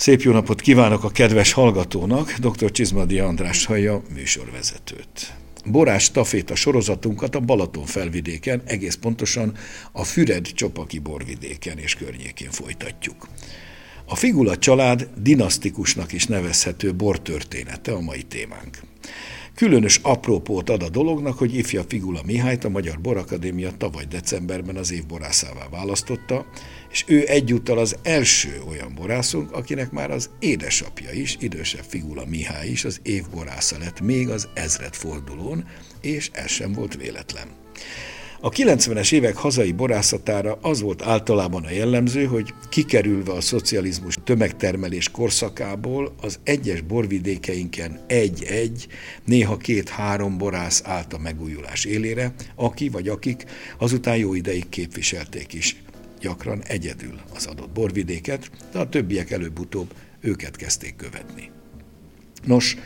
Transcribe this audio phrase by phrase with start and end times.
[0.00, 2.70] Szép jó napot kívánok a kedves hallgatónak, dr.
[2.70, 5.34] Csizmadi András hallja műsorvezetőt.
[5.64, 9.56] Borás taféta sorozatunkat a Balaton felvidéken, egész pontosan
[9.92, 13.28] a Füred Csopaki borvidéken és környékén folytatjuk.
[14.04, 18.78] A Figula család dinasztikusnak is nevezhető bortörténete a mai témánk.
[19.60, 24.92] Különös aprópót ad a dolognak, hogy ifja Figula Mihályt a Magyar Borakadémia tavaly decemberben az
[24.92, 26.46] év borászává választotta,
[26.90, 32.68] és ő egyúttal az első olyan borászunk, akinek már az édesapja is, idősebb Figula Mihály
[32.68, 35.64] is az év borásza lett még az ezredfordulón,
[36.00, 37.48] és ez sem volt véletlen.
[38.42, 45.10] A 90-es évek hazai borászatára az volt általában a jellemző, hogy kikerülve a szocializmus tömegtermelés
[45.10, 48.86] korszakából az egyes borvidékeinken egy-egy,
[49.24, 53.44] néha két-három borász állt a megújulás élére, aki vagy akik
[53.78, 55.82] azután jó ideig képviselték is
[56.20, 61.50] gyakran egyedül az adott borvidéket, de a többiek előbb-utóbb őket kezdték követni.
[62.44, 62.76] Nos,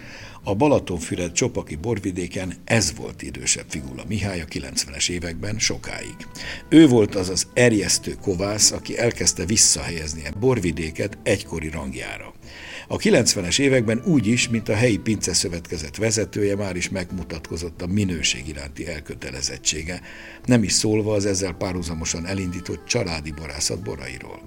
[0.44, 6.16] a Balatonfüred csopaki borvidéken ez volt idősebb Figula Mihály a 90-es években sokáig.
[6.68, 12.34] Ő volt az az erjesztő kovász, aki elkezdte visszahelyezni a borvidéket egykori rangjára.
[12.88, 17.86] A 90-es években úgy is, mint a helyi pince szövetkezet vezetője már is megmutatkozott a
[17.86, 20.00] minőség iránti elkötelezettsége,
[20.44, 24.40] nem is szólva az ezzel párhuzamosan elindított családi borászat borairól.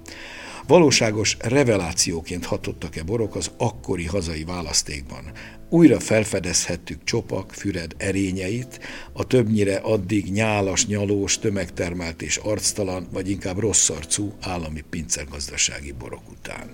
[0.67, 5.31] Valóságos revelációként hatottak-e borok az akkori hazai választékban.
[5.69, 8.79] Újra felfedezhettük Csopak, Füred erényeit,
[9.13, 16.29] a többnyire addig nyálas, nyalós, tömegtermelt és arctalan, vagy inkább rossz arcú állami pincergazdasági borok
[16.31, 16.69] után.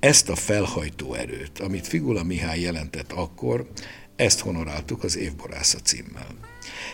[0.00, 3.68] Ezt a felhajtó erőt, amit Figula Mihály jelentett akkor,
[4.18, 6.26] ezt honoráltuk az évborásza címmel.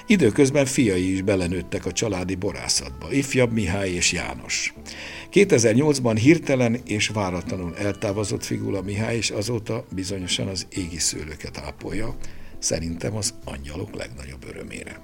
[0.07, 4.75] Időközben fiai is belenőttek a családi borászatba, ifjabb Mihály és János.
[5.33, 12.17] 2008-ban hirtelen és váratlanul eltávozott Figula Mihály, és azóta bizonyosan az égi szőlőket ápolja,
[12.59, 15.01] szerintem az angyalok legnagyobb örömére.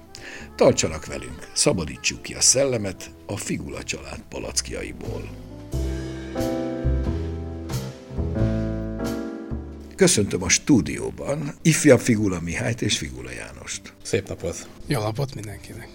[0.55, 5.29] Tartsanak velünk, szabadítsuk ki a szellemet a Figula család palackjaiból.
[10.01, 13.93] Köszöntöm a stúdióban ifjabb Figula Mihályt és Figula Jánost.
[14.03, 14.69] Szép napot!
[14.87, 15.89] Jó napot mindenkinek!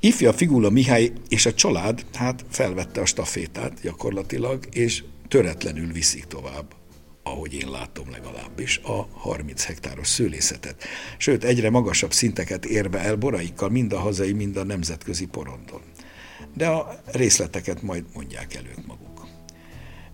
[0.00, 6.74] Ifja Figula Mihály és a család hát felvette a stafétát gyakorlatilag, és töretlenül viszik tovább
[7.22, 10.84] ahogy én látom legalábbis, a 30 hektáros szőlészetet.
[11.16, 15.80] Sőt, egyre magasabb szinteket érve el boraikkal mind a hazai, mind a nemzetközi porondon.
[16.54, 19.26] De a részleteket majd mondják el ők maguk.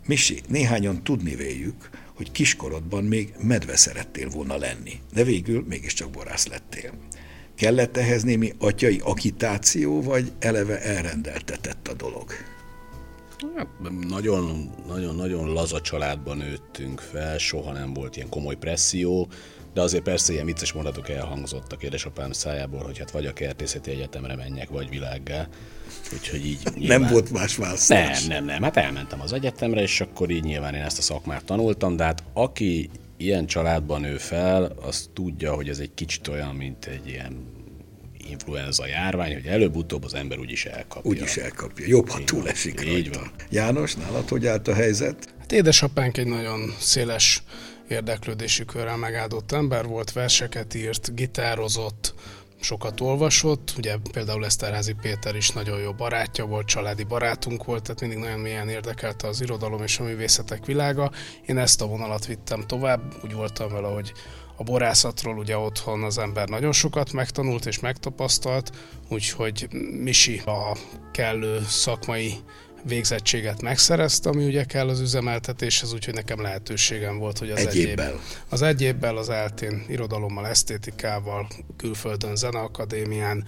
[0.07, 6.47] Misi, néhányan tudni véljük, hogy kiskorodban még medve szerettél volna lenni, de végül mégiscsak borász
[6.47, 6.93] lettél.
[7.55, 12.31] Kellett ehhez némi atyai akitáció, vagy eleve elrendeltetett a dolog?
[13.57, 13.67] Hát,
[14.09, 19.29] nagyon, nagyon, nagyon laza családban nőttünk fel, soha nem volt ilyen komoly presszió,
[19.75, 24.37] de azért persze ilyen vicces mondatok elhangzottak édesapám szájából, hogy hát vagy a kertészeti egyetemre
[24.37, 25.49] menjek, vagy világgá.
[26.13, 27.01] Úgyhogy így nyilván...
[27.01, 28.25] Nem volt más választás.
[28.25, 28.63] Nem, nem, nem.
[28.63, 32.23] Hát elmentem az egyetemre, és akkor így nyilván én ezt a szakmát tanultam, de hát
[32.33, 37.53] aki ilyen családban nő fel, az tudja, hogy ez egy kicsit olyan, mint egy ilyen
[38.29, 41.11] influenza járvány, hogy előbb-utóbb az ember úgyis elkapja.
[41.11, 41.87] Úgyis elkapja.
[41.89, 42.97] Jobb, ha túlesik rajta.
[42.99, 43.31] Így van.
[43.51, 45.35] János, nálad hogy állt a helyzet?
[45.39, 47.43] Hát édesapánk egy nagyon széles
[47.89, 52.15] érdeklődési körrel megáldott ember volt, verseket írt, gitározott,
[52.65, 58.01] sokat olvasott, ugye például Eszterházi Péter is nagyon jó barátja volt, családi barátunk volt, tehát
[58.01, 61.11] mindig nagyon mélyen érdekelte az irodalom és a művészetek világa.
[61.47, 64.13] Én ezt a vonalat vittem tovább, úgy voltam vele, hogy
[64.57, 68.71] a borászatról ugye otthon az ember nagyon sokat megtanult és megtapasztalt,
[69.09, 69.69] úgyhogy
[70.01, 70.77] Misi a
[71.13, 72.35] kellő szakmai
[72.87, 77.77] végzettséget megszerezte, ami ugye kell az üzemeltetéshez, úgyhogy nekem lehetőségem volt, hogy az egy, egy
[77.77, 78.21] évvel.
[78.49, 83.45] az egy évvel az eltén irodalommal, esztétikával, külföldön, zeneakadémián,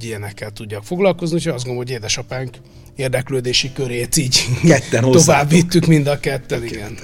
[0.00, 2.56] ilyenekkel tudjak foglalkozni, úgyhogy azt gondolom, hogy édesapánk
[2.96, 6.98] érdeklődési körét így ketten tovább vittük mind a ketten, igen.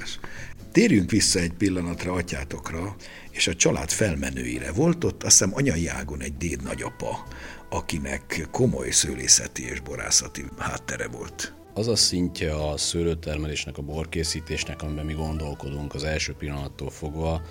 [0.73, 2.97] Térjünk vissza egy pillanatra atyátokra,
[3.31, 4.73] és a család felmenőire.
[4.73, 7.27] Volt ott, azt hiszem, anyai ágon egy déd nagyapa,
[7.71, 15.05] akinek komoly szőlészeti és borászati háttere volt az a szintje a szőlőtermelésnek, a borkészítésnek, amiben
[15.05, 17.43] mi gondolkodunk az első pillanattól fogva,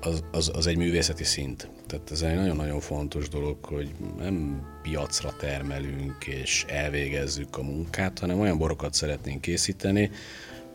[0.00, 1.70] az, az, az egy művészeti szint.
[1.86, 8.40] Tehát ez egy nagyon-nagyon fontos dolog, hogy nem piacra termelünk és elvégezzük a munkát, hanem
[8.40, 10.10] olyan borokat szeretnénk készíteni,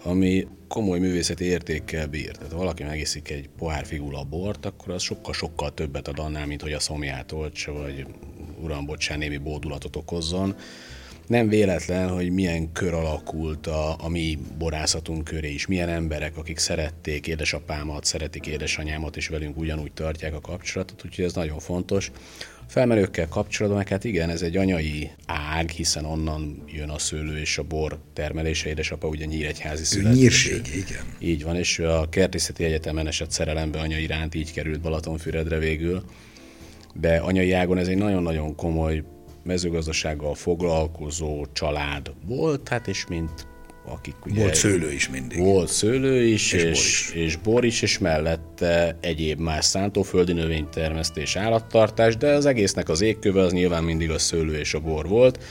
[0.03, 2.31] ami komoly művészeti értékkel bír.
[2.31, 6.61] Tehát ha valaki megiszik egy pohár figula bort, akkor az sokkal-sokkal többet ad annál, mint
[6.61, 8.05] hogy a szomját oltsa, vagy
[8.61, 10.55] uram, bocsán, némi bódulatot okozzon
[11.27, 16.57] nem véletlen, hogy milyen kör alakult a, a mi borászatunk köré is, milyen emberek, akik
[16.57, 22.11] szerették édesapámat, szeretik édesanyámat, és velünk ugyanúgy tartják a kapcsolatot, úgyhogy ez nagyon fontos.
[22.67, 27.57] Felmerőkkel kapcsolatban, meg hát igen, ez egy anyai ág, hiszen onnan jön a szőlő és
[27.57, 28.69] a bor termelése.
[28.69, 30.17] Édesapa ugye nyíregyházi született.
[30.17, 31.03] Nyírség, igen.
[31.19, 36.03] Így van, és a Kertészeti Egyetemen esett szerelembe anya iránt, így került Balatonfüredre végül.
[36.93, 39.03] De anyai ágon ez egy nagyon-nagyon komoly
[39.43, 43.47] mezőgazdasággal foglalkozó család volt, hát és mint
[43.85, 44.41] akik ugye...
[44.41, 45.39] Volt szőlő is mindig.
[45.39, 47.11] Volt szőlő is, és, és, bor is.
[47.13, 53.41] és bor is, és mellette egyéb más szántóföldi növénytermesztés, állattartás, de az egésznek az égköve
[53.41, 55.43] az nyilván mindig a szőlő és a bor volt,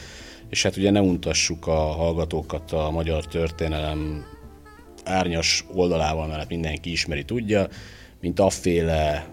[0.51, 4.25] és hát ugye ne untassuk a hallgatókat a magyar történelem
[5.05, 7.69] árnyas oldalával, mert hát mindenki ismeri, tudja,
[8.23, 9.27] mint afféle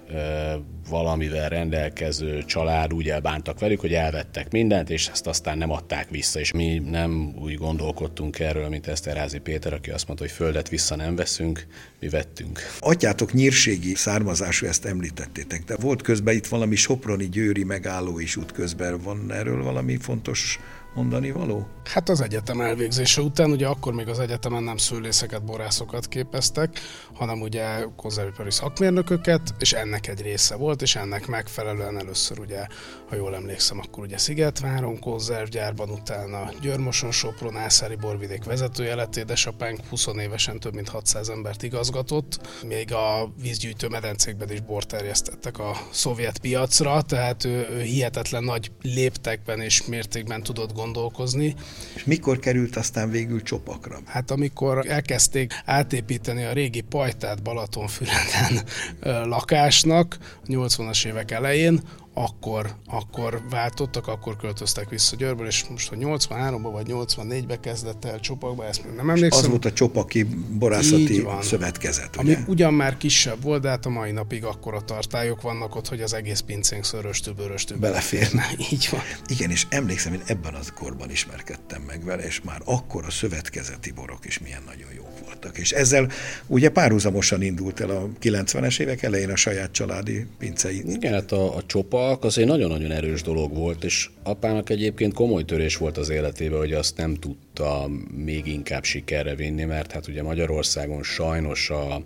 [0.90, 6.40] valamivel rendelkező család úgy elbántak velük, hogy elvettek mindent, és ezt aztán nem adták vissza.
[6.40, 10.96] És mi nem úgy gondolkodtunk erről, mint Eszterházi Péter, aki azt mondta, hogy földet vissza
[10.96, 11.66] nem veszünk,
[12.00, 12.60] mi vettünk.
[12.80, 19.02] Atyátok nyírségi származású, ezt említettétek, de volt közben itt valami Soproni győri megálló is útközben.
[19.02, 20.60] Van erről valami fontos
[21.00, 21.68] mondani való?
[21.84, 26.80] Hát az egyetem elvégzése után, ugye akkor még az egyetemen nem szőlészeket, borászokat képeztek,
[27.14, 32.68] hanem ugye konzervipari szakmérnököket, és ennek egy része volt, és ennek megfelelően először ugye,
[33.10, 39.80] ha jól emlékszem, akkor ugye Szigetváron konzervgyárban, utána Györmoson, Sopron, Ászári borvidék vezetője lett édesapánk,
[39.90, 45.76] 20 évesen több mint 600 embert igazgatott, még a vízgyűjtő medencékben is bort terjesztettek a
[45.92, 51.56] szovjet piacra, tehát ő, ő hihetetlen nagy léptekben és mértékben tudott gondolkozni.
[51.96, 54.00] És mikor került aztán végül csopakra?
[54.06, 58.64] Hát amikor elkezdték átépíteni a régi pajtát Balatonfüreden
[59.04, 61.82] lakásnak, 80-as évek elején,
[62.20, 68.20] akkor, akkor váltottak, akkor költöztek vissza Győrből, és most, hogy 83-ban vagy 84-ben kezdett el
[68.20, 69.40] Csopakba, ezt még nem emlékszem.
[69.40, 72.36] És az volt a Csopaki borászati szövetkezet, ugye?
[72.36, 75.88] Ami ugyan már kisebb volt, de hát a mai napig akkor a tartályok vannak ott,
[75.88, 78.46] hogy az egész pincénk szöröstű, bőröstű beleférne.
[78.72, 79.02] Így van.
[79.28, 83.92] Igen, és emlékszem, hogy ebben az korban ismerkedtem meg vele, és már akkor a szövetkezeti
[83.92, 85.58] borok is milyen nagyon jók voltak.
[85.58, 86.12] És ezzel
[86.48, 90.84] ugye párhuzamosan indult el a 90-es évek elején a saját családi pincei.
[90.88, 95.14] Igen, hát a, a Csopa alk az egy nagyon-nagyon erős dolog volt, és apának egyébként
[95.14, 97.90] komoly törés volt az életébe, hogy azt nem tudta
[98.26, 102.02] még inkább sikerre vinni, mert hát ugye Magyarországon sajnos a,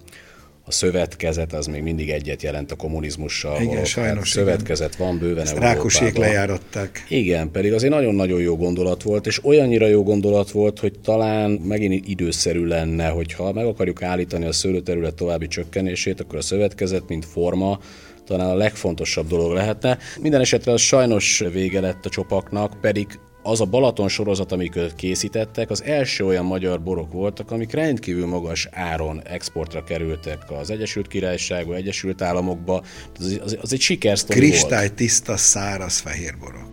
[0.66, 3.62] a szövetkezet az még mindig egyet jelent a kommunizmussal.
[3.62, 3.84] Igen, való.
[3.84, 4.18] sajnos.
[4.18, 5.08] Hát szövetkezet igen.
[5.08, 7.06] van bőven Ezt Rákosék lejáratták.
[7.10, 11.52] Igen, pedig az egy nagyon-nagyon jó gondolat volt, és olyannyira jó gondolat volt, hogy talán
[11.52, 17.26] megint időszerű lenne, hogyha meg akarjuk állítani a szőlőterület további csökkenését, akkor a szövetkezet, mint
[17.26, 17.80] forma,
[18.26, 19.98] talán a legfontosabb dolog lehetne.
[20.22, 25.70] Minden esetre az sajnos vége lett a csopaknak, pedig az a Balaton sorozat, amiket készítettek,
[25.70, 31.76] az első olyan magyar borok voltak, amik rendkívül magas áron exportra kerültek az Egyesült Királyságba,
[31.76, 32.84] Egyesült Államokba.
[33.20, 34.52] Az, az, az egy sikersztori volt.
[34.52, 34.92] Kristály
[35.38, 36.73] száraz fehér borok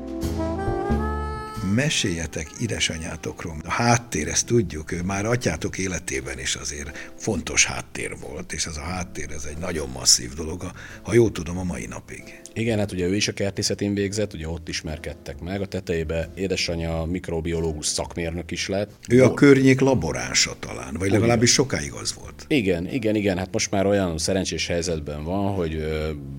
[1.75, 3.57] meséljetek édesanyátokról.
[3.65, 8.77] A háttér, ezt tudjuk, ő már atyátok életében is azért fontos háttér volt, és ez
[8.77, 10.71] a háttér, ez egy nagyon masszív dolog,
[11.03, 12.41] ha jól tudom, a mai napig.
[12.55, 15.61] Igen, hát ugye ő is a kertészetén végzett, ugye ott ismerkedtek meg.
[15.61, 18.91] A tetejébe édesanyja mikrobiológus szakmérnök is lett.
[19.09, 22.45] Ő a környék laboránsa talán, vagy legalábbis sokáig az volt.
[22.49, 23.39] Igen, igen, igen.
[23.39, 25.85] Hát most már olyan szerencsés helyzetben van, hogy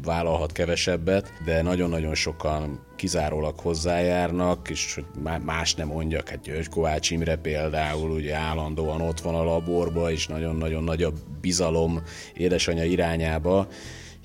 [0.03, 5.05] vállalhat kevesebbet, de nagyon-nagyon sokan kizárólag hozzájárnak, és hogy
[5.43, 10.27] más nem mondjak, hát György Kovács Imre például ugye állandóan ott van a laborba, és
[10.27, 12.01] nagyon-nagyon nagy a bizalom
[12.33, 13.67] édesanyja irányába,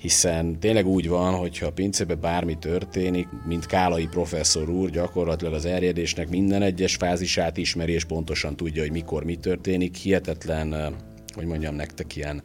[0.07, 5.65] hiszen tényleg úgy van, hogyha a pincébe bármi történik, mint Kálai professzor úr gyakorlatilag az
[5.65, 9.95] erjedésnek minden egyes fázisát ismeri, és pontosan tudja, hogy mikor mi történik.
[9.95, 10.95] Hihetetlen,
[11.33, 12.43] hogy mondjam nektek, ilyen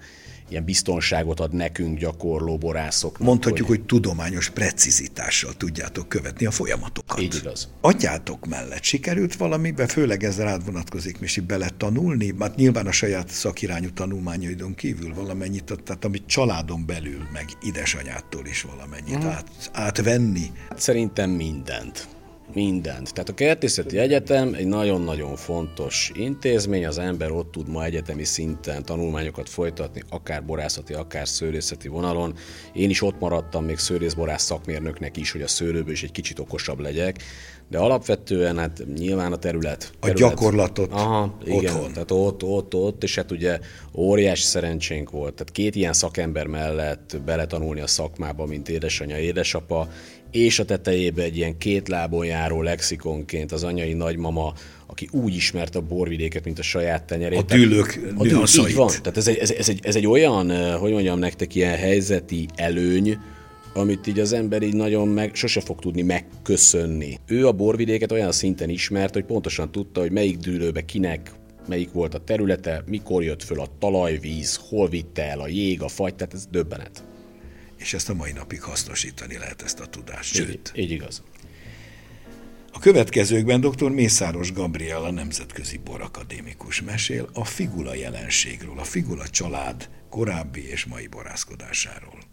[0.48, 3.28] ilyen biztonságot ad nekünk gyakorló borászoknak.
[3.28, 7.20] Mondhatjuk, hogy, hogy tudományos precizitással tudjátok követni a folyamatokat.
[7.20, 7.68] Így igaz.
[7.80, 13.28] Atyátok mellett sikerült valamibe, főleg ez rád vonatkozik, Misi, bele tanulni, hát nyilván a saját
[13.28, 19.28] szakirányú tanulmányaidon kívül valamennyit, tehát amit családon belül, meg idesanyától is valamennyit mm.
[19.28, 20.50] át, átvenni.
[20.68, 22.08] Hát szerintem mindent
[22.54, 23.12] mindent.
[23.12, 28.84] Tehát a Kertészeti Egyetem egy nagyon-nagyon fontos intézmény, az ember ott tud ma egyetemi szinten
[28.84, 32.34] tanulmányokat folytatni, akár borászati, akár szőlészeti vonalon.
[32.72, 36.80] Én is ott maradtam még szőlészborász szakmérnöknek is, hogy a szőlőből is egy kicsit okosabb
[36.80, 37.22] legyek,
[37.72, 39.92] de alapvetően hát nyilván a terület.
[40.00, 40.16] terület.
[40.16, 41.92] A gyakorlatot Aha, igen, otthon.
[41.92, 43.58] Tehát ott, ott, ott, és hát ugye
[43.94, 45.34] óriási szerencsénk volt.
[45.34, 49.88] Tehát két ilyen szakember mellett beletanulni a szakmába, mint édesanyja, édesapa,
[50.32, 54.52] és a tetejébe egy ilyen két lábon járó lexikonként az anyai nagymama,
[54.86, 57.38] aki úgy ismert a borvidéket, mint a saját tenyerét.
[57.38, 58.86] A dűlők a dűl, Így van.
[58.88, 63.18] Tehát ez egy, ez, ez, egy, ez egy olyan, hogy mondjam nektek, ilyen helyzeti előny,
[63.74, 67.18] amit így az ember így nagyon meg, sose fog tudni megköszönni.
[67.26, 71.32] Ő a borvidéket olyan szinten ismert, hogy pontosan tudta, hogy melyik dűlőbe kinek
[71.68, 75.88] melyik volt a területe, mikor jött föl a talajvíz, hol vitte el a jég, a
[75.88, 77.02] fagy, tehát ez döbbenet.
[77.82, 80.34] És ezt a mai napig hasznosítani lehet ezt a tudást.
[80.34, 80.72] Sőt.
[80.74, 81.22] Így, így igaz.
[82.72, 83.90] A következőkben dr.
[83.90, 92.31] Mészáros Gabriela nemzetközi borakadémikus mesél a figula jelenségről, a figula család korábbi és mai borászkodásáról.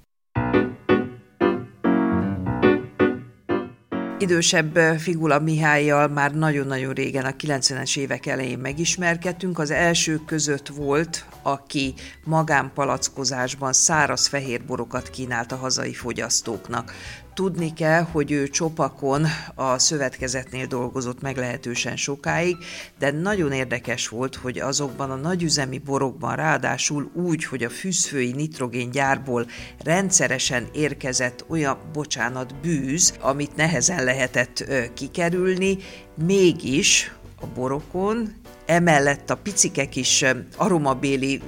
[4.19, 9.59] Idősebb Figula Mihályjal már nagyon-nagyon régen, a 90-es évek elején megismerkedtünk.
[9.59, 16.93] Az első között volt, aki magánpalackozásban száraz fehérborokat kínált a hazai fogyasztóknak.
[17.39, 22.57] Tudni kell, hogy ő Csopakon a szövetkezetnél dolgozott meglehetősen sokáig,
[22.97, 29.45] de nagyon érdekes volt, hogy azokban a nagyüzemi borokban ráadásul úgy, hogy a fűzfői nitrogéngyárból
[29.83, 35.77] rendszeresen érkezett olyan, bocsánat, bűz, amit nehezen lehetett kikerülni,
[36.25, 38.33] mégis a borokon
[38.65, 40.25] emellett a picike kis
[40.57, 41.41] aromabéli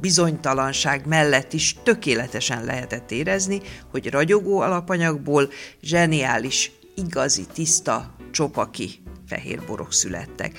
[0.00, 3.60] bizonytalanság mellett is tökéletesen lehetett érezni,
[3.90, 5.48] hogy ragyogó alapanyagból
[5.82, 8.90] zseniális, igazi, tiszta, csopaki
[9.28, 10.58] fehérborok születtek.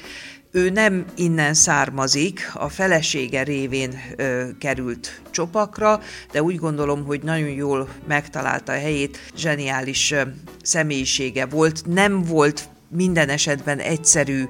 [0.52, 6.02] Ő nem innen származik, a felesége révén ö, került csopakra,
[6.32, 10.22] de úgy gondolom, hogy nagyon jól megtalálta a helyét, zseniális ö,
[10.62, 14.44] személyisége volt, nem volt minden esetben egyszerű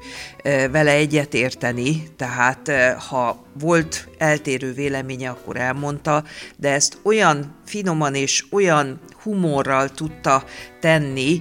[0.71, 2.71] vele egyetérteni, tehát
[3.09, 6.23] ha volt eltérő véleménye, akkor elmondta,
[6.55, 10.43] de ezt olyan finoman és olyan humorral tudta
[10.79, 11.39] tenni,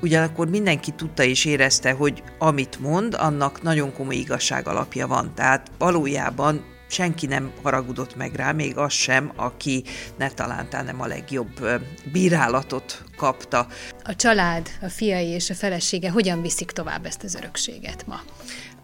[0.00, 5.32] ugyanakkor mindenki tudta és érezte, hogy amit mond, annak nagyon komoly igazság alapja van.
[5.34, 9.84] Tehát valójában senki nem haragudott meg rá, még az sem, aki
[10.18, 11.68] ne talántán nem a legjobb
[12.12, 13.66] bírálatot kapta.
[14.04, 18.20] A család, a fiai és a felesége hogyan viszik tovább ezt az örökséget ma?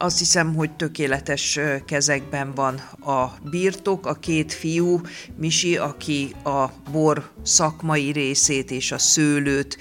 [0.03, 5.01] Azt hiszem, hogy tökéletes kezekben van a birtok, a két fiú,
[5.37, 9.79] Misi, aki a bor szakmai részét és a szőlőt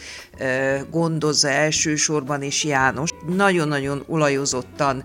[0.90, 5.04] gondozza elsősorban, és János nagyon-nagyon olajozottan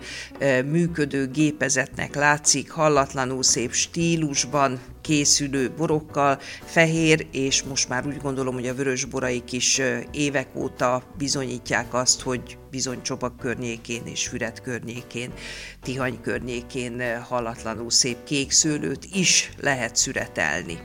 [0.65, 8.67] működő gépezetnek látszik, hallatlanul szép stílusban, készülő borokkal, fehér, és most már úgy gondolom, hogy
[8.67, 15.33] a vörös boraik is évek óta bizonyítják azt, hogy bizony Csopak környékén és Füred környékén,
[15.83, 20.79] Tihany környékén hallatlanul szép kék szőlőt is lehet szüretelni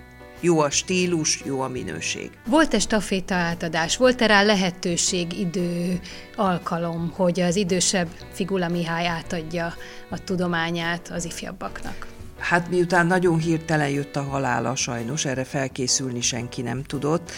[0.43, 2.31] jó a stílus, jó a minőség.
[2.45, 3.97] Volt-e staféta átadás?
[3.97, 5.99] Volt-e rá lehetőség, idő,
[6.35, 9.73] alkalom, hogy az idősebb Figula Mihály átadja
[10.09, 12.20] a tudományát az ifjabbaknak?
[12.41, 17.31] Hát miután nagyon hirtelen jött a halála sajnos, erre felkészülni senki nem tudott,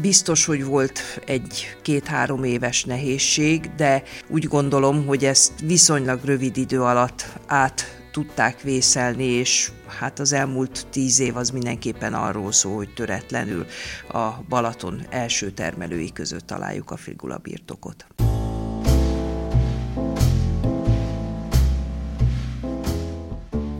[0.00, 6.82] Biztos, hogy volt egy két-három éves nehézség, de úgy gondolom, hogy ezt viszonylag rövid idő
[6.82, 12.94] alatt át tudták vészelni, és hát az elmúlt tíz év az mindenképpen arról szól, hogy
[12.94, 13.66] töretlenül
[14.08, 18.06] a Balaton első termelői között találjuk a Figula birtokot.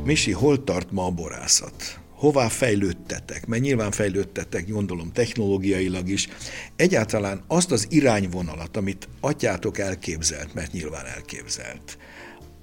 [0.09, 2.01] Misi, hol tart ma a borászat?
[2.11, 3.47] Hová fejlődtetek?
[3.47, 6.29] Mert nyilván fejlődtetek, gondolom technológiailag is.
[6.77, 11.99] Egyáltalán azt az irányvonalat, amit atyátok elképzelt, mert nyilván elképzelt,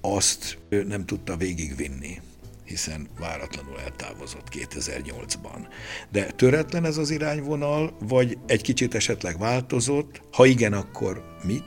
[0.02, 2.22] azt nem tudta végigvinni
[2.64, 5.68] hiszen váratlanul eltávozott 2008-ban.
[6.12, 10.22] De töretlen ez az irányvonal, vagy egy kicsit esetleg változott?
[10.32, 11.64] Ha igen, akkor mit?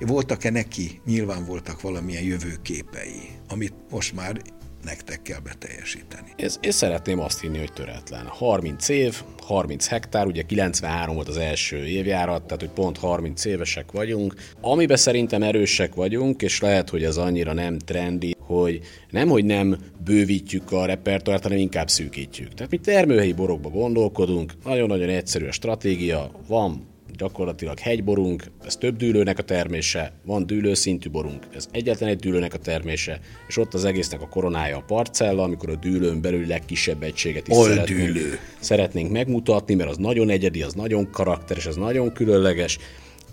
[0.00, 1.00] Voltak-e neki?
[1.04, 4.42] Nyilván voltak valamilyen jövőképei, amit most már
[4.84, 6.32] nektek kell beteljesíteni.
[6.36, 8.26] Ez, én szeretném azt hinni, hogy töretlen.
[8.26, 13.92] 30 év, 30 hektár, ugye 93 volt az első évjárat, tehát hogy pont 30 évesek
[13.92, 14.34] vagyunk.
[14.60, 18.80] Amiben szerintem erősek vagyunk, és lehet, hogy ez annyira nem trendi, hogy
[19.10, 22.54] nem, hogy nem bővítjük a repertoárt, hanem inkább szűkítjük.
[22.54, 29.38] Tehát mi termőhelyi borokba gondolkodunk, nagyon-nagyon egyszerű a stratégia, van gyakorlatilag hegyborunk, ez több dűlőnek
[29.38, 34.22] a termése, van dűlőszintű borunk, ez egyetlen egy dűlőnek a termése, és ott az egésznek
[34.22, 39.90] a koronája a parcella, amikor a dűlőn belül legkisebb egységet is szeretnénk, szeretnénk megmutatni, mert
[39.90, 42.78] az nagyon egyedi, az nagyon karakteres, az nagyon különleges,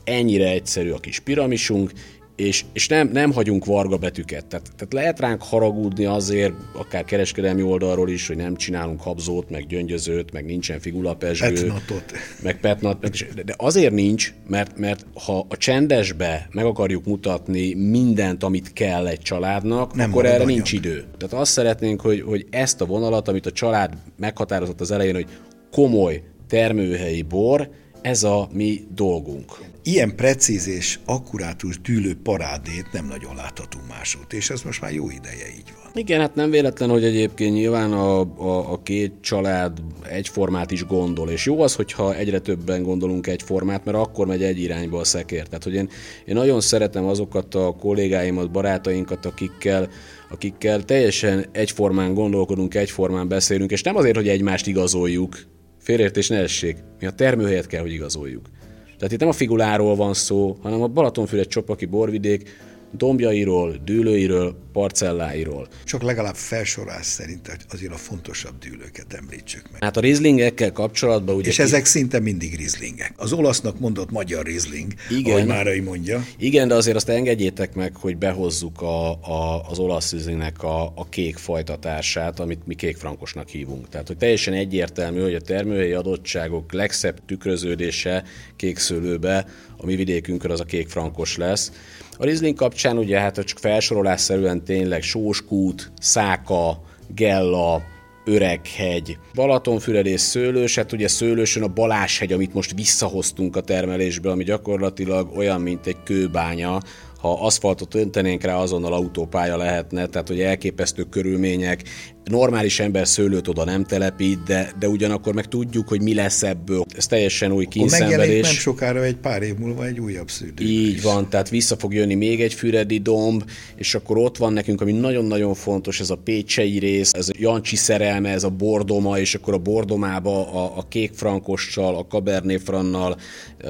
[0.03, 1.91] ennyire egyszerű a kis piramisunk,
[2.35, 4.45] és, és nem, nem hagyunk varga betűket.
[4.45, 9.67] Tehát, tehát lehet ránk haragudni azért, akár kereskedelmi oldalról is, hogy nem csinálunk habzót, meg
[9.67, 11.53] gyöngyözőt, meg nincsen figulapesgő.
[11.53, 12.11] Petnatot.
[12.41, 13.09] Meg petnat.
[13.45, 19.21] De azért nincs, mert, mert ha a csendesbe meg akarjuk mutatni mindent, amit kell egy
[19.21, 20.49] családnak, nem akkor erre anyag.
[20.49, 21.05] nincs idő.
[21.17, 25.27] Tehát azt szeretnénk, hogy, hogy ezt a vonalat, amit a család meghatározott az elején, hogy
[25.71, 27.69] komoly termőhelyi bor,
[28.03, 29.59] ez a mi dolgunk.
[29.83, 35.09] Ilyen precíz és akkurátus dűlő parádét nem nagyon láthatunk másút, és ez most már jó
[35.09, 35.91] ideje így van.
[35.95, 39.77] Igen, hát nem véletlen, hogy egyébként nyilván a, a, a két család
[40.09, 44.59] egyformát is gondol, és jó az, hogyha egyre többen gondolunk egyformát, mert akkor megy egy
[44.59, 45.43] irányba a szekér.
[45.47, 45.89] Tehát, hogy én,
[46.25, 49.89] én nagyon szeretem azokat a kollégáimat, barátainkat, akikkel,
[50.29, 55.51] akikkel teljesen egyformán gondolkodunk, egyformán beszélünk, és nem azért, hogy egymást igazoljuk,
[55.83, 58.49] félreértés ne essék, mi a termőhelyet kell, hogy igazoljuk.
[58.97, 62.49] Tehát itt nem a figuláról van szó, hanem a Balatonfüred csopaki borvidék
[62.97, 65.67] dombjairól, dűlőiről, parcelláiról.
[65.85, 69.83] Csak legalább felsorás szerint azért a fontosabb dűlőket említsük meg.
[69.83, 71.49] Hát a rizlingekkel kapcsolatban ugye...
[71.49, 73.13] És ezek szinte mindig rizlingek.
[73.15, 76.25] Az olasznak mondott magyar rizling, igen, ahogy Márai mondja.
[76.37, 81.09] Igen, de azért azt engedjétek meg, hogy behozzuk a, a, az olasz rizlingnek a, a
[81.09, 83.89] kék fajtatását, amit mi kékfrankosnak hívunk.
[83.89, 88.23] Tehát, hogy teljesen egyértelmű, hogy a termőhelyi adottságok legszebb tükröződése
[88.55, 89.45] kékszőlőbe
[89.77, 91.71] a mi vidékünkön az a kékfrankos lesz.
[92.17, 96.81] A Riesling kapcsán ugye hát csak felsorolásszerűen tényleg Sóskút, Száka,
[97.15, 97.81] Gella,
[98.25, 104.43] Öreghegy, Balatonfüred és Szőlős, hát ugye Szőlősön a Baláshegy, amit most visszahoztunk a termelésbe, ami
[104.43, 106.79] gyakorlatilag olyan, mint egy kőbánya,
[107.19, 111.83] ha aszfaltot öntenénk rá, azonnal autópálya lehetne, tehát hogy elképesztő körülmények,
[112.23, 116.85] normális ember szőlőt oda nem telepít, de, de ugyanakkor meg tudjuk, hogy mi lesz ebből.
[116.95, 118.41] Ez teljesen új kínszenvedés.
[118.41, 120.65] nem sokára egy pár év múlva egy újabb szűrő.
[120.65, 121.01] Így is.
[121.01, 123.43] van, tehát vissza fog jönni még egy füredi domb,
[123.75, 127.75] és akkor ott van nekünk, ami nagyon-nagyon fontos, ez a pécsei rész, ez a Jancsi
[127.75, 133.17] szerelme, ez a bordoma, és akkor a bordomába a, a kékfrankossal, a Cabernet Frannal,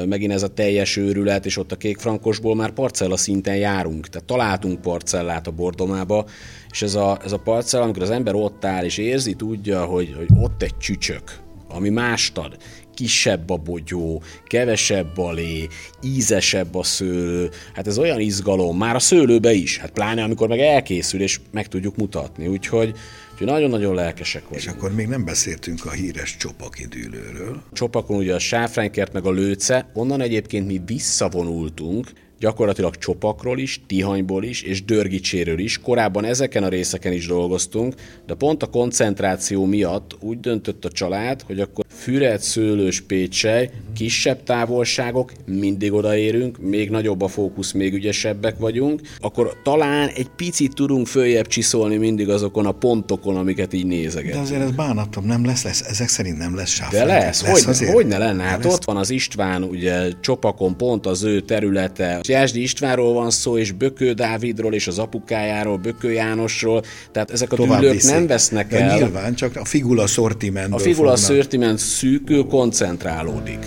[0.05, 4.81] megint ez a teljes őrület, és ott a kékfrankosból már parcella szinten járunk, tehát találtunk
[4.81, 6.25] parcellát a bordomába,
[6.73, 10.13] és ez a, ez a parcella, amikor az ember ott áll és érzi, tudja, hogy,
[10.17, 12.57] hogy ott egy csücsök, ami mást ad,
[12.93, 15.67] kisebb a bogyó, kevesebb a lé,
[16.03, 20.59] ízesebb a szőlő, hát ez olyan izgalom, már a szőlőbe is, hát pláne amikor meg
[20.59, 22.93] elkészül, és meg tudjuk mutatni, úgyhogy,
[23.31, 24.61] úgyhogy nagyon-nagyon lelkesek vagyunk.
[24.61, 27.61] És akkor még nem beszéltünk a híres csopaki dűlőről.
[27.73, 32.11] Csopakon ugye a sáfránykert meg a lőce, onnan egyébként mi visszavonultunk,
[32.43, 35.79] gyakorlatilag Csopakról is, Tihanyból is és Dörgicséről is.
[35.79, 41.41] Korábban ezeken a részeken is dolgoztunk, de pont a koncentráció miatt úgy döntött a család,
[41.41, 48.57] hogy akkor Füred, Szőlős, Pécsely, kisebb távolságok, mindig odaérünk, még nagyobb a fókusz, még ügyesebbek
[48.57, 54.33] vagyunk, akkor talán egy picit tudunk följebb csiszolni mindig azokon a pontokon, amiket így nézegetünk.
[54.33, 57.07] De azért ez bánatom, nem lesz, lesz ezek szerint nem lesz sáfránk.
[57.07, 61.05] De lesz, lesz hogy, hogy ne lenne, hát ott van az István, ugye Csopakon pont
[61.05, 66.83] az ő területe, Jászdi Istvánról van szó, és Bökő Dávidról, és az apukájáról, Bökő Jánosról,
[67.11, 68.97] tehát ezek a Tovább nem vesznek De el.
[68.97, 70.73] nyilván, csak a figula szortiment.
[70.73, 73.59] A figula szortiment szűkül, koncentrálódik.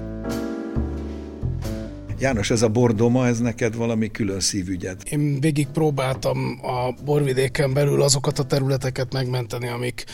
[2.19, 5.01] János, ez a bordoma, ez neked valami külön szívügyed?
[5.11, 10.05] Én végig próbáltam a borvidéken belül azokat a területeket megmenteni, amik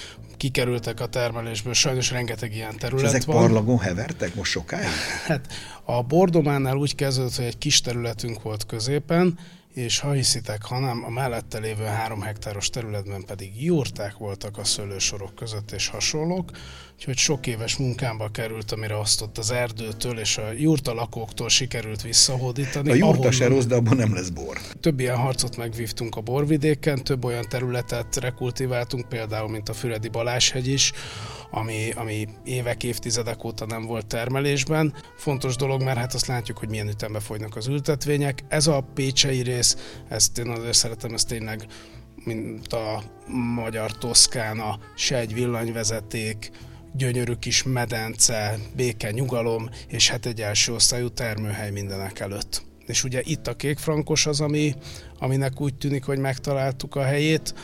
[0.42, 1.72] kikerültek a termelésből.
[1.72, 3.36] Sajnos rengeteg ilyen terület És ezek van.
[3.36, 4.86] parlagon hevertek most sokáig?
[5.26, 5.46] Hát
[5.84, 9.38] a bordománál úgy kezdődött, hogy egy kis területünk volt középen,
[9.74, 15.34] és ha hiszitek, hanem a mellette lévő három hektáros területben pedig jurták voltak a szőlősorok
[15.34, 16.50] között és hasonlók,
[16.94, 22.02] úgyhogy sok éves munkámba került, amire azt ott az erdőtől és a jurta lakóktól sikerült
[22.02, 22.90] visszahódítani.
[22.90, 24.60] A jurta se rossz, de abban nem lesz bor.
[24.80, 30.68] Több ilyen harcot megvívtunk a borvidéken, több olyan területet rekultiváltunk, például mint a Füredi Baláshegy
[30.68, 30.92] is,
[31.50, 34.94] ami, ami évek, évtizedek óta nem volt termelésben.
[35.16, 38.44] Fontos dolog, mert hát azt látjuk, hogy milyen ütembe folynak az ültetvények.
[38.48, 39.61] Ez a pécsei rész,
[40.08, 41.66] ezt én azért szeretem, ez tényleg
[42.24, 43.02] mint a
[43.54, 46.50] magyar Toszkána, se egy villanyvezeték,
[46.94, 52.62] gyönyörű kis medence, béke, nyugalom, és hát egy első osztályú termőhely mindenek előtt.
[52.86, 54.74] És ugye itt a kékfrankos az, ami,
[55.18, 57.54] aminek úgy tűnik, hogy megtaláltuk a helyét,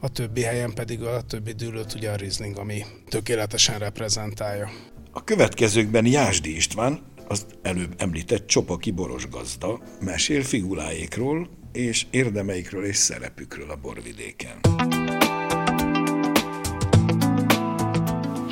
[0.00, 4.70] a többi helyen pedig a többi dűlőt ugye a Riesling, ami tökéletesen reprezentálja.
[5.10, 12.96] A következőkben Jásdi István, az előbb említett Csopaki boros gazda, mesél figuláikról és érdemeikről és
[12.96, 14.60] szerepükről a borvidéken.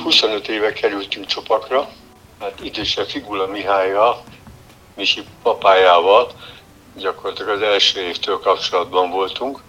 [0.03, 1.89] 25 éve kerültünk Csopakra,
[2.41, 4.25] hát idősebb Figula Mihályjal,
[4.97, 6.33] Misi papájával
[6.97, 9.63] gyakorlatilag az első évtől kapcsolatban voltunk.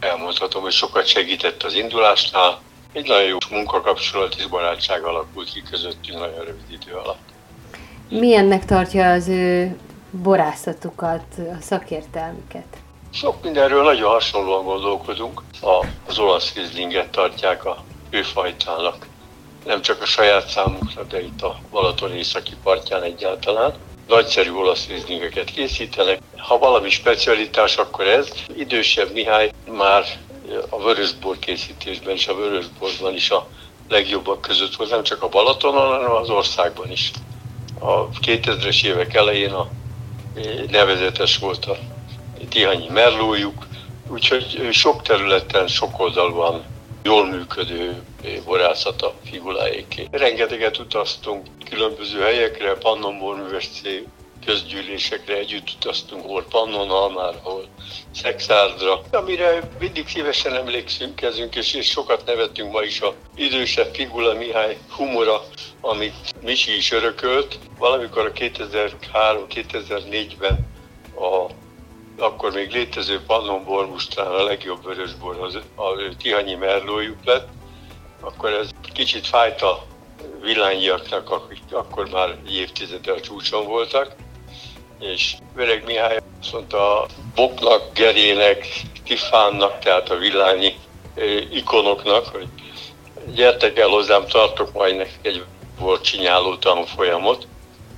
[0.00, 2.60] Elmondhatom, hogy sokat segített az indulásnál.
[2.92, 7.28] Egy nagyon jó munkakapcsolat és barátság alakult ki közöttünk nagyon rövid idő alatt.
[8.10, 9.76] Milyennek tartja az ő
[10.10, 12.66] borászatukat, a szakértelmüket?
[13.12, 15.42] Sok mindenről nagyon hasonlóan gondolkodunk.
[15.62, 19.06] A, az olasz rizlinget tartják a ő fajtának.
[19.64, 23.74] Nem csak a saját számukra, de itt a Balaton északi partján egyáltalán.
[24.08, 26.18] Nagyszerű olasz rizlingeket készítenek.
[26.36, 28.32] Ha valami specialitás, akkor ez.
[28.56, 30.04] Idősebb Mihály már
[30.68, 33.48] a vörösbor készítésben és a vörösborban is a
[33.88, 37.10] legjobbak között volt, nem csak a Balatonon, hanem az országban is.
[37.82, 39.72] A 2000-es évek elején a
[40.68, 41.76] nevezetes volt a
[42.48, 43.66] tihanyi merlójuk,
[44.06, 46.64] úgyhogy sok területen, sok oldalban
[47.02, 48.02] jól működő
[48.44, 50.08] borászata figuláéké.
[50.10, 54.06] Rengeteget utaztunk különböző helyekre, Pannonborműves cég
[54.44, 57.66] közgyűlésekre együtt utaztunk, hol Pannonnal már, hol
[58.14, 64.34] Szexárdra, amire mindig szívesen emlékszünk kezünk, és, és sokat nevettünk ma is a idősebb Figula
[64.34, 65.42] Mihály humora,
[65.80, 67.58] amit Misi is örökölt.
[67.78, 70.68] Valamikor a 2003-2004-ben
[71.16, 71.46] a
[72.18, 75.62] akkor még létező Pannon bormustrán a legjobb vörösbor az a
[76.18, 77.48] Tihanyi Merlójuk lett,
[78.20, 79.86] akkor ez kicsit fájt a
[80.42, 84.14] villányiaknak, akik akkor már évtizede a csúcson voltak,
[85.00, 88.66] és Öreg Mihály azt mondta Boknak, Gerének,
[89.04, 90.74] Tifánnak, tehát a villányi
[91.52, 92.46] ikonoknak, hogy
[93.34, 95.44] gyertek el hozzám, tartok majd nekik egy
[95.78, 97.46] volt csinyáló tanfolyamot,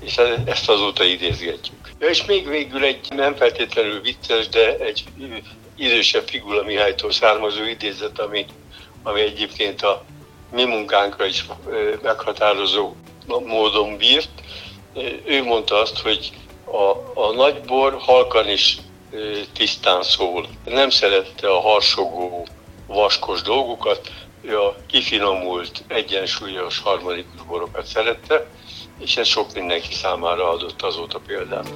[0.01, 1.91] és ezt azóta idézgetjük.
[1.99, 5.05] Ja, és még végül egy nem feltétlenül vicces, de egy
[5.77, 8.47] idősebb Figula Mihálytól származó idézet, ami,
[9.03, 10.05] ami egyébként a
[10.53, 11.47] mi munkánkra is
[12.03, 12.95] meghatározó
[13.27, 14.29] módon bírt.
[15.25, 16.33] Ő mondta azt, hogy
[16.73, 18.79] a, a nagybor halkan is
[19.53, 20.49] tisztán szól.
[20.65, 22.47] Nem szerette a harsogó,
[22.87, 28.47] vaskos dolgokat, ő a kifinomult, egyensúlyos harmonikus borokat szerette,
[28.99, 31.73] és ez sok mindenki számára adott azóta példát.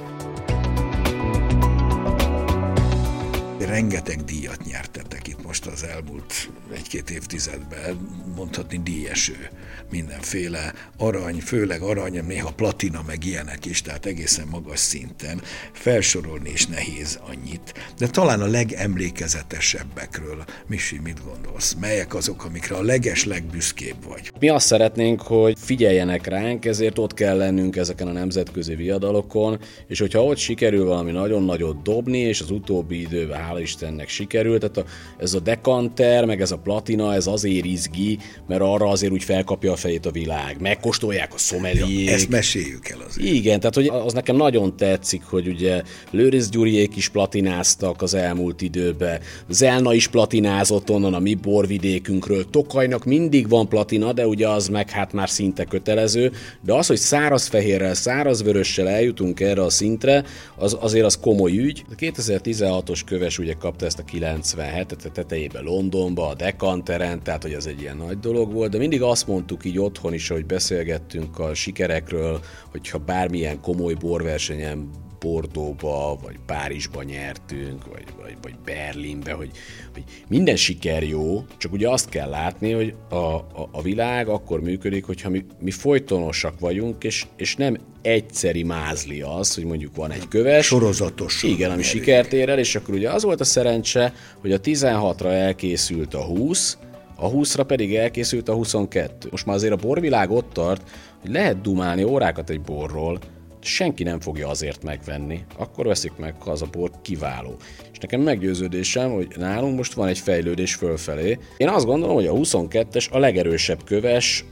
[3.59, 7.95] Rengeteg díjat nyertetek itt most az elmúlt egy-két évtizedben,
[8.35, 9.49] mondhatni díjeső
[9.91, 15.41] mindenféle arany, főleg arany, néha platina, meg ilyenek is, tehát egészen magas szinten.
[15.71, 21.75] Felsorolni is nehéz annyit, de talán a legemlékezetesebbekről, Misi, mit gondolsz?
[21.79, 24.31] Melyek azok, amikre a leges legbüszkébb vagy?
[24.39, 29.99] Mi azt szeretnénk, hogy figyeljenek ránk, ezért ott kell lennünk ezeken a nemzetközi viadalokon, és
[29.99, 34.77] hogyha ott sikerül valami nagyon nagyot dobni, és az utóbbi időben, hála Istennek sikerült, tehát
[34.77, 39.23] a, ez a dekanter, meg ez a platina, ez azért izgi, mert arra azért úgy
[39.23, 42.05] felkapja a fejét a világ, megkóstolják a szomeliék.
[42.05, 43.27] Ja, ezt meséljük el azért.
[43.27, 48.61] Igen, tehát hogy az nekem nagyon tetszik, hogy ugye Lőrinc Gyuriék is platináztak az elmúlt
[48.61, 54.67] időben, Zelna is platinázott onnan a mi borvidékünkről, Tokajnak mindig van platina, de ugye az
[54.67, 59.69] meg hát már szinte kötelező, de az, hogy száraz fehérrel, száraz vörössel eljutunk erre a
[59.69, 60.23] szintre,
[60.55, 61.83] az, azért az komoly ügy.
[61.91, 67.65] A 2016-os köves ugye kapta ezt a 97-et tetejében Londonba, a Decanteren, tehát hogy ez
[67.65, 71.53] egy ilyen nagy dolog volt, de mindig azt mondtuk így otthon is, hogy beszélgettünk a
[71.53, 72.39] sikerekről,
[72.71, 79.51] hogyha bármilyen komoly borversenyen Bordóba, vagy Párizsba nyertünk, vagy, vagy, vagy Berlinbe, hogy,
[79.93, 84.61] hogy minden siker jó, csak ugye azt kell látni, hogy a, a, a világ akkor
[84.61, 90.11] működik, hogyha mi, mi folytonosak vagyunk, és, és nem egyszeri mázli az, hogy mondjuk van
[90.11, 90.65] egy köves.
[90.65, 91.43] Sorozatos.
[91.43, 95.31] Igen, ami sikert ér el, és akkor ugye az volt a szerencse, hogy a 16-ra
[95.31, 96.77] elkészült a 20,
[97.17, 99.27] a 20-ra pedig elkészült a 22.
[99.31, 100.89] Most már azért a borvilág ott tart,
[101.21, 103.19] hogy lehet dumálni órákat egy borról,
[103.59, 105.43] senki nem fogja azért megvenni.
[105.57, 107.55] Akkor veszik meg, ha az a bor kiváló.
[107.91, 111.37] És nekem meggyőződésem, hogy nálunk most van egy fejlődés fölfelé.
[111.57, 114.45] Én azt gondolom, hogy a 22-es a legerősebb köves,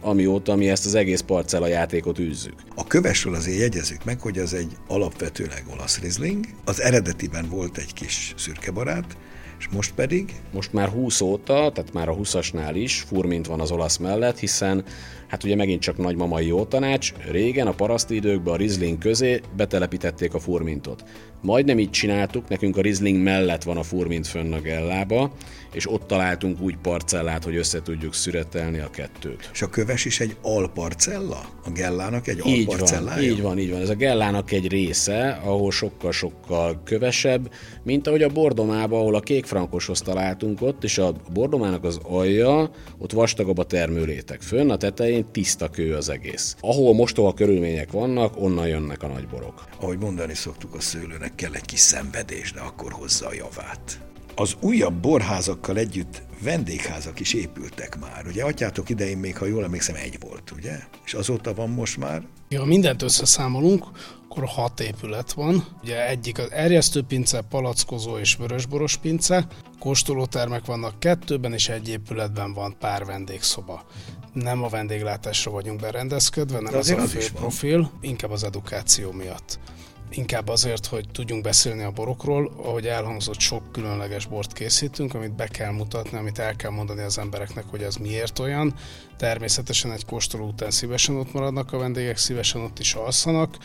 [0.00, 2.54] amióta mi ezt az egész parcella játékot űzzük.
[2.74, 6.44] A kövesről azért jegyezzük meg, hogy ez egy alapvetőleg olasz rizling.
[6.64, 9.16] Az eredetiben volt egy kis szürkebarát,
[9.58, 10.40] és most pedig?
[10.52, 14.84] Most már 20 óta, tehát már a 20-asnál is furmint van az olasz mellett, hiszen
[15.26, 20.34] hát ugye megint csak nagymamai jó tanács, régen a paraszti időkben a Riesling közé betelepítették
[20.34, 21.04] a furmintot.
[21.42, 25.32] Majdnem így csináltuk, nekünk a Riesling mellett van a furmint fönn a gellába,
[25.72, 29.50] és ott találtunk úgy parcellát, hogy össze tudjuk szüretelni a kettőt.
[29.52, 31.40] És a köves is egy alparcella?
[31.64, 33.28] A gellának egy így alparcellája?
[33.28, 33.80] Van, így van, így van.
[33.80, 39.46] Ez a gellának egy része, ahol sokkal-sokkal kövesebb, mint ahogy a bordomában, ahol a kék
[39.46, 44.40] kékfrankoshoz találtunk ott, és a bordomának az alja, ott vastagabb a termőréteg.
[44.40, 46.56] Fönn a tetején tiszta kő az egész.
[46.60, 49.64] Ahol mostoha körülmények vannak, onnan jönnek a nagyborok.
[49.80, 54.00] Ahogy mondani szoktuk, a szőlőnek kell egy kis szenvedés, de akkor hozza a javát.
[54.34, 58.26] Az újabb borházakkal együtt vendégházak is épültek már.
[58.26, 60.78] Ugye atyátok idején még, ha jól emlékszem, egy volt, ugye?
[61.04, 62.22] És azóta van most már?
[62.48, 63.84] Ja, mindent összeszámolunk,
[64.28, 65.66] akkor hat épület van.
[65.82, 69.46] Ugye egyik az erjesztőpince, palackozó és vörösboros pince,
[69.78, 73.86] kóstolótermek vannak kettőben, és egy épületben van pár vendégszoba.
[74.36, 79.58] Nem a vendéglátásra vagyunk berendezkedve, nem ez a fő profil, inkább az edukáció miatt
[80.10, 85.46] inkább azért, hogy tudjunk beszélni a borokról, ahogy elhangzott, sok különleges bort készítünk, amit be
[85.46, 88.74] kell mutatni, amit el kell mondani az embereknek, hogy ez miért olyan.
[89.16, 93.56] Természetesen egy kóstoló után szívesen ott maradnak a vendégek, szívesen ott is alszanak,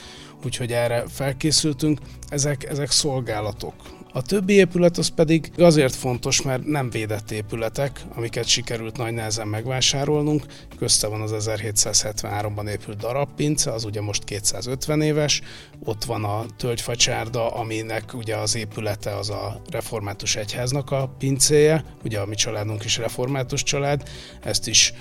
[0.43, 1.99] úgyhogy erre felkészültünk.
[2.29, 3.73] Ezek, ezek szolgálatok,
[4.13, 9.47] a többi épület az pedig azért fontos, mert nem védett épületek, amiket sikerült nagy nehezen
[9.47, 10.45] megvásárolnunk.
[10.77, 15.41] Közte van az 1773-ban épült darabpince, az ugye most 250 éves.
[15.83, 21.83] Ott van a tölgyfacsárda, aminek ugye az épülete az a református egyháznak a pincéje.
[22.03, 24.09] Ugye a mi családunk is református család.
[24.41, 24.93] Ezt is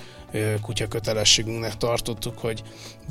[0.61, 2.63] kutya kötelességünknek tartottuk, hogy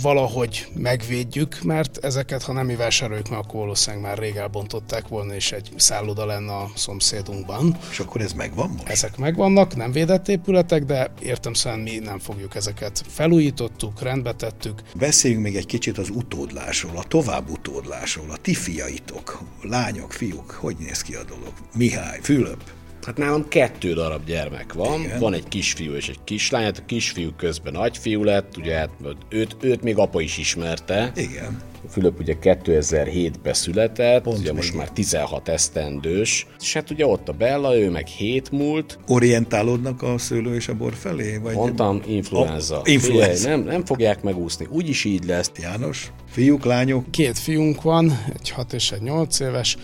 [0.02, 5.52] valahogy megvédjük, mert ezeket, ha nem vásároljuk meg, akkor valószínűleg már rég elbontották volna, és
[5.52, 7.76] egy szálloda lenne a szomszédunkban.
[7.90, 8.88] És akkor ez megvan most?
[8.88, 13.02] Ezek megvannak, nem védett épületek, de értem szerint mi nem fogjuk ezeket.
[13.08, 14.82] Felújítottuk, rendbe tettük.
[14.94, 20.76] Beszéljünk még egy kicsit az utódlásról, a tovább utódlásról, a ti fiaitok, lányok, fiúk, hogy
[20.78, 21.52] néz ki a dolog?
[21.74, 22.62] Mihály, Fülöp,
[23.06, 25.18] Hát nálam kettő darab gyermek van, Igen.
[25.18, 28.90] van egy kisfiú és egy kislány, hát a kisfiú közben nagyfiú lett, ugye hát
[29.28, 31.12] őt, őt még apa is ismerte.
[31.14, 31.62] Igen.
[31.90, 37.32] Fülöp ugye 2007-ben született, Pont ugye most már 16 esztendős, és hát ugye ott a
[37.32, 38.98] Bella, ő meg 7 múlt.
[39.06, 41.36] Orientálódnak a szőlő és a bor felé?
[41.36, 42.78] Vagy Mondtam, influenza.
[42.78, 43.34] Oh, influenza.
[43.34, 45.50] Figyelj, nem, nem fogják megúszni, úgyis így lesz.
[45.60, 47.10] János, fiúk, lányok?
[47.10, 49.76] Két fiunk van, egy 6 és egy 8 éves,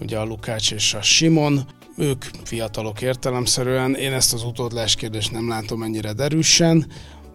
[0.00, 1.66] ugye a Lukács és a Simon
[2.00, 3.94] ők fiatalok értelemszerűen.
[3.94, 6.86] Én ezt az utódlás kérdést nem látom ennyire derűsen,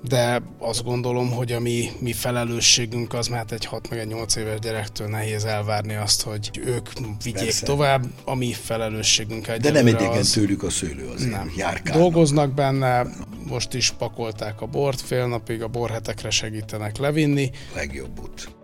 [0.08, 4.36] de azt gondolom, hogy a mi, mi felelősségünk az, mert egy 6 meg egy 8
[4.36, 6.90] éves gyerektől nehéz elvárni azt, hogy ők
[7.24, 7.66] vigyék Persze.
[7.66, 9.62] tovább, a mi felelősségünk egy.
[9.62, 10.32] De nem idegen az...
[10.32, 11.54] tőlük a szőlő azért, nem.
[11.58, 12.02] Járkálnak.
[12.02, 13.06] Dolgoznak benne,
[13.48, 17.52] most is pakolták a bort, fél napig a borhetekre segítenek levinni.
[17.76, 18.56] Legjobb út.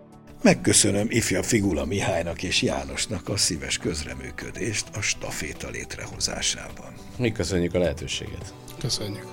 [0.42, 6.94] Megköszönöm ifja Figula Mihálynak és Jánosnak a szíves közreműködést a staféta létrehozásában.
[7.18, 8.54] Mi köszönjük a lehetőséget.
[8.78, 9.26] Köszönjük.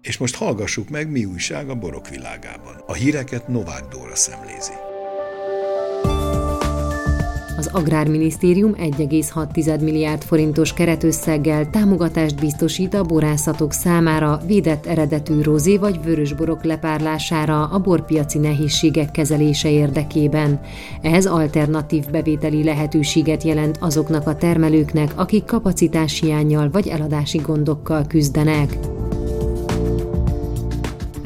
[0.00, 2.82] És most hallgassuk meg, mi újság a borok világában.
[2.86, 4.72] A híreket Novák Dóra szemlézi.
[7.62, 16.02] Az Agrárminisztérium 1,6 milliárd forintos keretösszeggel támogatást biztosít a borászatok számára védett eredetű rozé vagy
[16.04, 20.60] vörösborok lepárlására a borpiaci nehézségek kezelése érdekében.
[21.02, 28.78] Ez alternatív bevételi lehetőséget jelent azoknak a termelőknek, akik kapacitáshiányjal vagy eladási gondokkal küzdenek.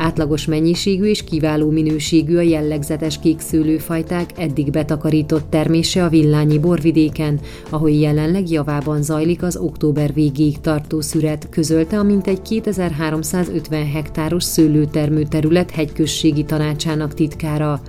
[0.07, 7.41] Átlagos mennyiségű és kiváló minőségű a jellegzetes kék szőlőfajták eddig betakarított termése a villányi borvidéken,
[7.71, 15.23] ahol jelenleg javában zajlik az október végéig tartó szüret, közölte a mintegy 2350 hektáros szőlőtermő
[15.23, 17.81] terület hegyközségi tanácsának titkára.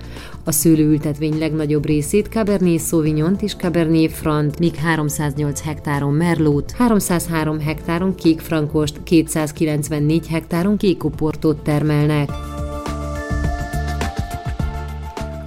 [0.48, 8.14] A szőlőültetvény legnagyobb részét Cabernet sauvignon és Cabernet Franc, míg 308 hektáron Merlót, 303 hektáron
[8.14, 12.28] kékfrankost, 294 hektáron kékoportot termelnek.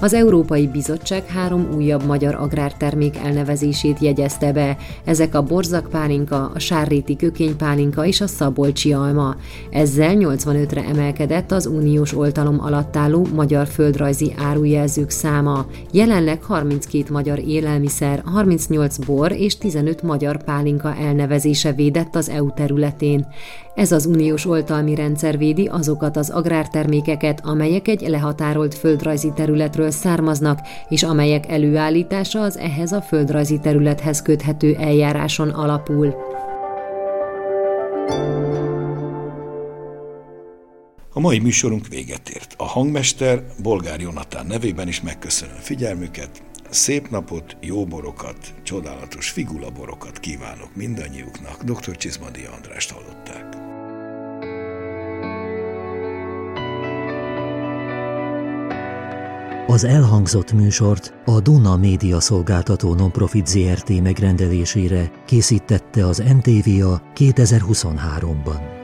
[0.01, 4.77] Az Európai Bizottság három újabb magyar agrártermék elnevezését jegyezte be.
[5.03, 9.35] Ezek a borzakpálinka, a sárréti kökénypálinka és a szabolcsi alma.
[9.71, 15.65] Ezzel 85-re emelkedett az uniós oltalom alatt álló magyar földrajzi árujelzők száma.
[15.91, 23.25] Jelenleg 32 magyar élelmiszer, 38 bor és 15 magyar pálinka elnevezése védett az EU területén.
[23.75, 30.59] Ez az uniós oltalmi rendszer védi azokat az agrártermékeket, amelyek egy lehatárolt földrajzi területről származnak,
[30.89, 36.15] és amelyek előállítása az ehhez a földrajzi területhez köthető eljáráson alapul.
[41.13, 42.53] A mai műsorunk véget ért.
[42.57, 46.50] A hangmester Bolgár Jonatán nevében is megköszönöm figyelmüket.
[46.71, 51.63] Szép napot, jó borokat, csodálatos figulaborokat kívánok mindannyiuknak.
[51.63, 51.95] Dr.
[51.97, 53.55] Csizmadi Andrást hallották.
[59.67, 68.80] Az elhangzott műsort a Duna Média Szolgáltató Nonprofit ZRT megrendelésére készítette az NTVA 2023-ban.